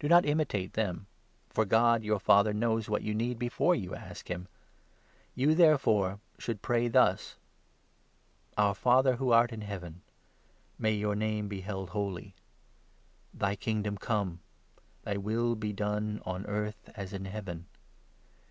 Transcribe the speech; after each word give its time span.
Do 0.00 0.08
not 0.08 0.24
imitate 0.24 0.72
them; 0.72 1.08
for 1.50 1.66
God, 1.66 2.02
your 2.02 2.16
8 2.16 2.22
Father, 2.22 2.52
knows 2.54 2.88
what 2.88 3.02
you 3.02 3.12
need 3.14 3.38
before 3.38 3.74
you 3.74 3.94
ask 3.94 4.30
him. 4.30 4.48
You, 5.34 5.48
9 5.48 5.56
therefore, 5.58 6.20
should 6.38 6.62
pray 6.62 6.88
thus— 6.88 7.36
The 8.56 8.62
'Lord's 8.62 8.68
'Our 8.70 8.74
Father, 8.82 9.16
who 9.16 9.30
art 9.30 9.52
in 9.52 9.60
Heaven, 9.60 10.00
Prayer.' 10.80 10.94
May 10.94 11.02
thy 11.02 11.12
name 11.12 11.48
be 11.48 11.60
held 11.60 11.90
holy, 11.90 12.34
thy 13.34 13.56
Kingdom 13.56 13.98
come, 13.98 14.40
10 15.04 15.04
thy 15.12 15.16
will 15.18 15.54
be 15.54 15.74
done— 15.74 16.22
on 16.24 16.46
earth, 16.46 16.90
as 16.94 17.12
in 17.12 17.26
Heaven. 17.26 17.66